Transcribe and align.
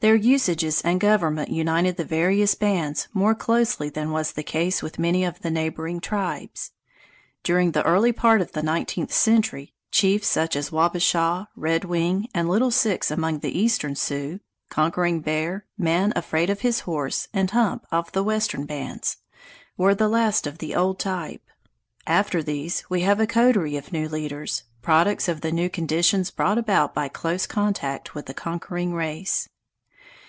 Their 0.00 0.16
usages 0.16 0.82
and 0.82 1.00
government 1.00 1.48
united 1.48 1.96
the 1.96 2.04
various 2.04 2.54
bands 2.54 3.08
more 3.14 3.34
closely 3.34 3.88
than 3.88 4.10
was 4.10 4.32
the 4.32 4.42
case 4.42 4.82
with 4.82 4.98
many 4.98 5.24
of 5.24 5.40
the 5.40 5.50
neighboring 5.50 5.98
tribes. 5.98 6.72
During 7.42 7.72
the 7.72 7.82
early 7.86 8.12
part 8.12 8.42
of 8.42 8.52
the 8.52 8.62
nineteenth 8.62 9.10
century, 9.14 9.72
chiefs 9.90 10.28
such 10.28 10.56
as 10.56 10.70
Wabashaw, 10.70 11.46
Redwing, 11.56 12.26
and 12.34 12.50
Little 12.50 12.70
Six 12.70 13.10
among 13.10 13.38
the 13.38 13.58
eastern 13.58 13.94
Sioux, 13.96 14.40
Conquering 14.68 15.20
Bear, 15.20 15.64
Man 15.78 16.12
Afraid 16.14 16.50
of 16.50 16.60
His 16.60 16.80
Horse, 16.80 17.28
and 17.32 17.50
Hump 17.50 17.86
of 17.90 18.12
the 18.12 18.22
western 18.22 18.66
bands, 18.66 19.16
were 19.78 19.94
the 19.94 20.08
last 20.10 20.46
of 20.46 20.58
the 20.58 20.74
old 20.74 20.98
type. 20.98 21.46
After 22.06 22.42
these, 22.42 22.84
we 22.90 23.00
have 23.00 23.20
a 23.20 23.26
coterie 23.26 23.78
of 23.78 23.90
new 23.90 24.06
leaders, 24.10 24.64
products 24.82 25.28
of 25.30 25.40
the 25.40 25.50
new 25.50 25.70
conditions 25.70 26.30
brought 26.30 26.58
about 26.58 26.92
by 26.94 27.08
close 27.08 27.46
contact 27.46 28.14
with 28.14 28.26
the 28.26 28.34
conquering 28.34 28.92
race. 28.92 29.48